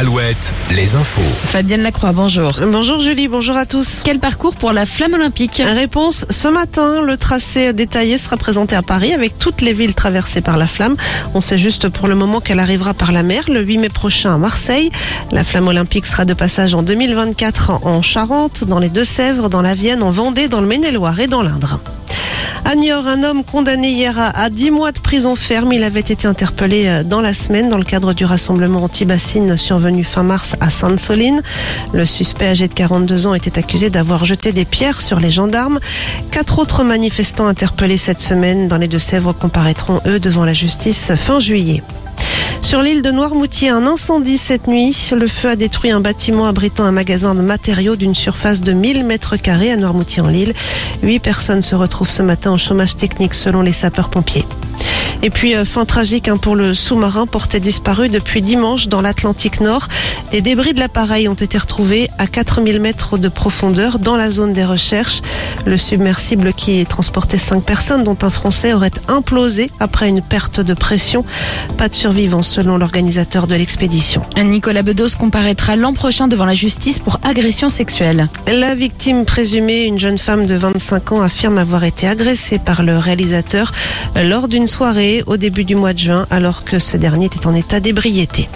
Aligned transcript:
Alouette, 0.00 0.54
les 0.74 0.96
infos. 0.96 1.20
Fabienne 1.20 1.82
Lacroix, 1.82 2.12
bonjour. 2.12 2.52
Bonjour 2.66 3.02
Julie, 3.02 3.28
bonjour 3.28 3.54
à 3.58 3.66
tous. 3.66 4.00
Quel 4.02 4.18
parcours 4.18 4.56
pour 4.56 4.72
la 4.72 4.86
flamme 4.86 5.12
olympique? 5.12 5.62
Réponse 5.62 6.24
ce 6.30 6.48
matin, 6.48 7.02
le 7.02 7.18
tracé 7.18 7.74
détaillé 7.74 8.16
sera 8.16 8.38
présenté 8.38 8.74
à 8.74 8.80
Paris 8.80 9.12
avec 9.12 9.38
toutes 9.38 9.60
les 9.60 9.74
villes 9.74 9.94
traversées 9.94 10.40
par 10.40 10.56
la 10.56 10.66
flamme. 10.66 10.96
On 11.34 11.42
sait 11.42 11.58
juste 11.58 11.90
pour 11.90 12.08
le 12.08 12.14
moment 12.14 12.40
qu'elle 12.40 12.60
arrivera 12.60 12.94
par 12.94 13.12
la 13.12 13.22
mer 13.22 13.42
le 13.50 13.60
8 13.60 13.76
mai 13.76 13.88
prochain 13.90 14.34
à 14.34 14.38
Marseille. 14.38 14.90
La 15.32 15.44
flamme 15.44 15.68
olympique 15.68 16.06
sera 16.06 16.24
de 16.24 16.32
passage 16.32 16.74
en 16.74 16.82
2024 16.82 17.84
en 17.84 18.00
Charente, 18.00 18.64
dans 18.64 18.78
les 18.78 18.88
Deux-Sèvres, 18.88 19.50
dans 19.50 19.60
la 19.60 19.74
Vienne, 19.74 20.02
en 20.02 20.10
Vendée, 20.10 20.48
dans 20.48 20.62
le 20.62 20.66
Maine-et-Loire 20.66 21.20
et 21.20 21.26
dans 21.26 21.42
l'Indre. 21.42 21.78
À 22.70 22.74
un 22.74 23.24
homme 23.24 23.42
condamné 23.42 23.90
hier 23.90 24.16
à, 24.16 24.28
à 24.28 24.48
10 24.48 24.70
mois 24.70 24.92
de 24.92 25.00
prison 25.00 25.34
ferme. 25.34 25.72
Il 25.72 25.82
avait 25.82 25.98
été 25.98 26.28
interpellé 26.28 26.86
euh, 26.86 27.02
dans 27.02 27.20
la 27.20 27.34
semaine 27.34 27.68
dans 27.68 27.78
le 27.78 27.84
cadre 27.84 28.12
du 28.12 28.24
rassemblement 28.24 28.84
anti-bassine 28.84 29.56
survenu 29.56 30.04
fin 30.04 30.22
mars 30.22 30.54
à 30.60 30.70
Sainte-Soline. 30.70 31.42
Le 31.92 32.06
suspect 32.06 32.46
âgé 32.46 32.68
de 32.68 32.72
42 32.72 33.26
ans 33.26 33.34
était 33.34 33.58
accusé 33.58 33.90
d'avoir 33.90 34.24
jeté 34.24 34.52
des 34.52 34.64
pierres 34.64 35.00
sur 35.00 35.18
les 35.18 35.32
gendarmes. 35.32 35.80
Quatre 36.30 36.60
autres 36.60 36.84
manifestants 36.84 37.48
interpellés 37.48 37.96
cette 37.96 38.20
semaine 38.20 38.68
dans 38.68 38.78
les 38.78 38.86
Deux-Sèvres 38.86 39.32
comparaîtront 39.32 40.00
eux 40.06 40.20
devant 40.20 40.44
la 40.44 40.54
justice 40.54 41.10
fin 41.16 41.40
juillet. 41.40 41.82
Sur 42.70 42.82
l'île 42.82 43.02
de 43.02 43.10
Noirmoutier, 43.10 43.68
un 43.70 43.84
incendie 43.84 44.38
cette 44.38 44.68
nuit. 44.68 45.10
Le 45.10 45.26
feu 45.26 45.48
a 45.48 45.56
détruit 45.56 45.90
un 45.90 45.98
bâtiment 45.98 46.46
abritant 46.46 46.84
un 46.84 46.92
magasin 46.92 47.34
de 47.34 47.40
matériaux 47.40 47.96
d'une 47.96 48.14
surface 48.14 48.60
de 48.60 48.72
1000 48.72 49.04
mètres 49.04 49.36
carrés 49.36 49.72
à 49.72 49.76
Noirmoutier-en-Lille. 49.76 50.54
Huit 51.02 51.18
personnes 51.18 51.64
se 51.64 51.74
retrouvent 51.74 52.08
ce 52.08 52.22
matin 52.22 52.52
en 52.52 52.58
chômage 52.58 52.94
technique 52.94 53.34
selon 53.34 53.62
les 53.62 53.72
sapeurs-pompiers. 53.72 54.46
Et 55.22 55.28
puis, 55.28 55.54
euh, 55.54 55.64
fin 55.66 55.84
tragique 55.84 56.28
hein, 56.28 56.38
pour 56.38 56.56
le 56.56 56.72
sous-marin 56.72 57.26
porté 57.26 57.60
disparu 57.60 58.08
depuis 58.08 58.40
dimanche 58.40 58.88
dans 58.88 59.02
l'Atlantique 59.02 59.60
Nord. 59.60 59.86
Des 60.30 60.40
débris 60.40 60.72
de 60.72 60.78
l'appareil 60.78 61.28
ont 61.28 61.34
été 61.34 61.58
retrouvés 61.58 62.08
à 62.18 62.26
4000 62.26 62.80
mètres 62.80 63.18
de 63.18 63.28
profondeur 63.28 63.98
dans 63.98 64.16
la 64.16 64.30
zone 64.30 64.54
des 64.54 64.64
recherches. 64.64 65.20
Le 65.66 65.76
submersible 65.76 66.54
qui 66.54 66.86
transportait 66.86 67.36
cinq 67.36 67.64
personnes, 67.64 68.02
dont 68.02 68.16
un 68.22 68.30
Français, 68.30 68.72
aurait 68.72 68.92
implosé 69.08 69.70
après 69.78 70.08
une 70.08 70.22
perte 70.22 70.60
de 70.60 70.72
pression. 70.72 71.24
Pas 71.76 71.88
de 71.88 71.94
survivants 71.94 72.42
selon 72.42 72.78
l'organisateur 72.78 73.46
de 73.46 73.54
l'expédition. 73.56 74.22
Nicolas 74.42 74.82
Bedos 74.82 75.16
comparaîtra 75.18 75.76
l'an 75.76 75.92
prochain 75.92 76.28
devant 76.28 76.46
la 76.46 76.54
justice 76.54 76.98
pour 76.98 77.18
agression 77.22 77.68
sexuelle. 77.68 78.28
La 78.50 78.74
victime 78.74 79.26
présumée, 79.26 79.82
une 79.82 79.98
jeune 79.98 80.18
femme 80.18 80.46
de 80.46 80.54
25 80.54 81.12
ans, 81.12 81.20
affirme 81.20 81.58
avoir 81.58 81.84
été 81.84 82.08
agressée 82.08 82.58
par 82.58 82.82
le 82.82 82.96
réalisateur 82.96 83.72
lors 84.16 84.48
d'une 84.48 84.68
soirée 84.68 85.09
au 85.26 85.36
début 85.36 85.64
du 85.64 85.74
mois 85.74 85.92
de 85.92 85.98
juin 85.98 86.26
alors 86.30 86.64
que 86.64 86.78
ce 86.78 86.96
dernier 86.96 87.26
était 87.26 87.46
en 87.46 87.54
état 87.54 87.80
d'ébriété. 87.80 88.48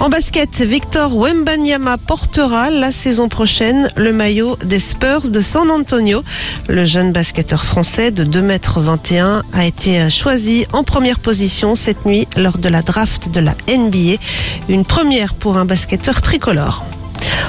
En 0.00 0.08
basket, 0.08 0.62
Victor 0.62 1.16
Wembanyama 1.16 1.96
portera 1.96 2.70
la 2.70 2.90
saison 2.90 3.28
prochaine 3.28 3.88
le 3.96 4.12
maillot 4.12 4.56
des 4.64 4.80
Spurs 4.80 5.30
de 5.30 5.40
San 5.40 5.70
Antonio. 5.70 6.24
Le 6.68 6.86
jeune 6.86 7.12
basketteur 7.12 7.64
français 7.64 8.10
de 8.10 8.24
2m21 8.24 9.42
a 9.52 9.64
été 9.64 10.10
choisi 10.10 10.66
en 10.72 10.82
première 10.82 11.20
position 11.20 11.76
cette 11.76 12.04
nuit 12.04 12.26
lors 12.36 12.58
de 12.58 12.68
la 12.68 12.82
draft 12.82 13.30
de 13.30 13.38
la 13.38 13.54
NBA. 13.68 14.20
Une 14.68 14.84
première 14.84 15.34
pour 15.34 15.56
un 15.56 15.64
basketteur 15.64 16.20
tricolore. 16.20 16.84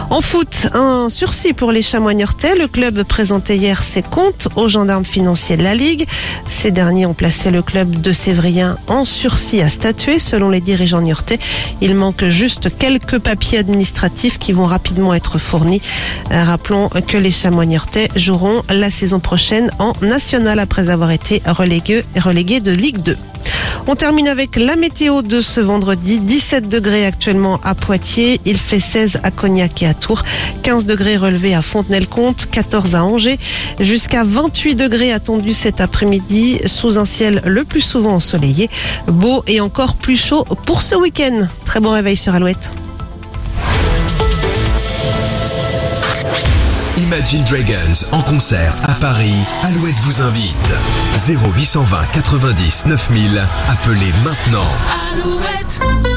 En 0.09 0.21
foot, 0.21 0.67
un 0.73 1.09
sursis 1.09 1.53
pour 1.53 1.71
les 1.71 1.81
chamois 1.81 2.13
niortais. 2.13 2.55
Le 2.55 2.67
club 2.67 3.03
présentait 3.03 3.57
hier 3.57 3.83
ses 3.83 4.01
comptes 4.01 4.47
aux 4.55 4.69
gendarmes 4.69 5.05
financiers 5.05 5.57
de 5.57 5.63
la 5.63 5.75
Ligue. 5.75 6.05
Ces 6.47 6.71
derniers 6.71 7.05
ont 7.05 7.13
placé 7.13 7.51
le 7.51 7.61
club 7.61 8.01
de 8.01 8.11
Sévrien 8.11 8.77
en 8.87 9.05
sursis 9.05 9.61
à 9.61 9.69
statuer. 9.69 10.19
Selon 10.19 10.49
les 10.49 10.61
dirigeants 10.61 11.01
niortais, 11.01 11.39
il 11.81 11.95
manque 11.95 12.25
juste 12.25 12.69
quelques 12.77 13.19
papiers 13.19 13.57
administratifs 13.57 14.37
qui 14.37 14.51
vont 14.51 14.65
rapidement 14.65 15.13
être 15.13 15.39
fournis. 15.39 15.81
Rappelons 16.29 16.89
que 16.89 17.17
les 17.17 17.31
chamois 17.31 17.65
niortais 17.65 18.09
joueront 18.15 18.63
la 18.69 18.91
saison 18.91 19.19
prochaine 19.19 19.71
en 19.79 19.93
national 20.01 20.59
après 20.59 20.89
avoir 20.89 21.11
été 21.11 21.41
relégués, 21.45 22.03
relégués 22.15 22.59
de 22.59 22.71
Ligue 22.71 23.01
2. 23.01 23.17
On 23.85 23.95
termine 23.95 24.29
avec 24.29 24.55
la 24.55 24.77
météo 24.77 25.21
de 25.21 25.41
ce 25.41 25.59
vendredi. 25.59 26.19
17 26.19 26.69
degrés 26.69 27.05
actuellement 27.05 27.59
à 27.63 27.75
Poitiers. 27.75 28.39
Il 28.45 28.57
fait 28.57 28.79
16 28.79 29.19
à 29.23 29.29
Cognac 29.29 29.83
et 29.83 29.87
à 29.87 29.93
Tours. 29.93 30.23
15 30.63 30.85
degrés 30.85 31.17
relevés 31.17 31.53
à 31.53 31.61
Fontenay-le-Comte. 31.61 32.47
14 32.49 32.95
à 32.95 33.03
Angers. 33.03 33.37
Jusqu'à 33.81 34.23
28 34.23 34.75
degrés 34.75 35.11
attendus 35.11 35.53
cet 35.53 35.81
après-midi 35.81 36.61
sous 36.65 36.97
un 36.97 37.05
ciel 37.05 37.41
le 37.45 37.65
plus 37.65 37.81
souvent 37.81 38.13
ensoleillé. 38.13 38.69
Beau 39.07 39.43
et 39.47 39.59
encore 39.59 39.95
plus 39.95 40.17
chaud 40.17 40.45
pour 40.65 40.81
ce 40.81 40.95
week-end. 40.95 41.47
Très 41.65 41.81
bon 41.81 41.91
réveil 41.91 42.15
sur 42.15 42.33
Alouette. 42.33 42.71
Imagine 47.03 47.43
Dragons 47.43 48.07
en 48.13 48.21
concert 48.21 48.73
à 48.87 48.93
Paris. 48.93 49.35
Alouette 49.63 49.99
vous 50.03 50.21
invite. 50.21 50.73
0820 51.27 52.05
90 52.13 52.85
9000. 52.85 53.43
Appelez 53.67 54.13
maintenant. 54.23 54.67
Alouette. 55.11 56.12